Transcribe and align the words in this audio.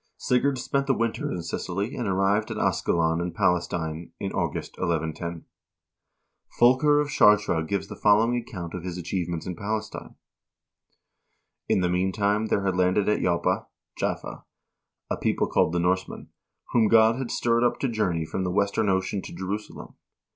'"Sigurd 0.29 0.57
spent 0.57 0.87
the 0.87 0.95
winter 0.95 1.31
in 1.31 1.43
Sicily 1.43 1.95
and 1.95 2.07
arrived 2.07 2.49
at 2.49 2.57
Ascalon 2.57 3.21
in 3.21 3.31
Pales 3.31 3.67
tine 3.67 4.11
in 4.19 4.31
August, 4.31 4.75
1110.1 4.79 5.43
Fulker 6.59 6.99
of 6.99 7.11
Chartres 7.11 7.67
gives 7.67 7.87
the 7.87 7.95
following 7.95 8.33
ac 8.37 8.51
count 8.51 8.73
of 8.73 8.81
his 8.83 8.97
achievements 8.97 9.45
in 9.45 9.55
Palestine: 9.55 10.15
2 11.69 11.75
"In 11.75 11.81
the 11.81 11.89
meantime 11.89 12.47
there 12.47 12.65
had 12.65 12.75
landed 12.75 13.07
at 13.07 13.21
Joppa 13.21 13.67
(Jaffa) 13.95 14.43
a 15.11 15.17
people 15.17 15.45
called 15.47 15.71
the 15.71 15.79
Norsemen, 15.79 16.29
whom 16.71 16.87
God 16.87 17.17
had 17.17 17.29
stirred 17.29 17.63
up 17.63 17.77
to 17.81 17.87
journey 17.87 18.25
from 18.25 18.43
the 18.43 18.49
western 18.49 18.89
ocean 18.89 19.21
to 19.21 19.31
Jerusalem. 19.35 19.97